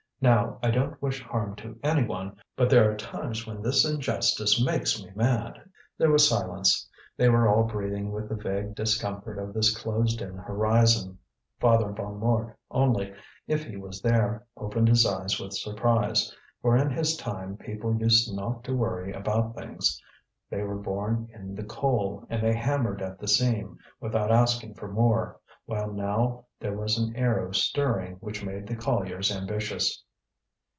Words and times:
Now, 0.23 0.59
I 0.61 0.69
don't 0.69 1.01
wish 1.01 1.23
harm 1.23 1.55
to 1.55 1.79
any 1.81 2.03
one, 2.03 2.37
but 2.55 2.69
there 2.69 2.91
are 2.91 2.95
times 2.95 3.47
when 3.47 3.63
this 3.63 3.83
injustice 3.83 4.63
makes 4.63 5.01
me 5.03 5.09
mad." 5.15 5.59
There 5.97 6.11
was 6.11 6.29
silence; 6.29 6.87
they 7.17 7.27
were 7.27 7.47
all 7.47 7.63
breathing 7.63 8.11
with 8.11 8.29
the 8.29 8.35
vague 8.35 8.75
discomfort 8.75 9.39
of 9.39 9.51
this 9.51 9.75
closed 9.75 10.21
in 10.21 10.35
horizon. 10.35 11.17
Father 11.59 11.87
Bonnemort 11.91 12.53
only, 12.69 13.15
if 13.47 13.63
he 13.63 13.77
was 13.77 13.99
there, 13.99 14.45
opened 14.55 14.89
his 14.89 15.07
eyes 15.07 15.39
with 15.39 15.53
surprise, 15.55 16.31
for 16.61 16.77
in 16.77 16.91
his 16.91 17.17
time 17.17 17.57
people 17.57 17.91
used 17.99 18.31
not 18.31 18.63
to 18.65 18.75
worry 18.75 19.11
about 19.11 19.55
things; 19.55 19.99
they 20.51 20.61
were 20.61 20.77
born 20.77 21.29
in 21.33 21.55
the 21.55 21.63
coal 21.63 22.27
and 22.29 22.43
they 22.43 22.53
hammered 22.53 23.01
at 23.01 23.17
the 23.17 23.27
seam, 23.27 23.75
without 23.99 24.31
asking 24.31 24.75
for 24.75 24.87
more; 24.87 25.39
while 25.65 25.91
now 25.91 26.45
there 26.59 26.77
was 26.77 26.95
an 26.99 27.15
air 27.15 27.51
stirring 27.53 28.17
which 28.17 28.45
made 28.45 28.67
the 28.67 28.75
colliers 28.75 29.35
ambitious. 29.35 30.03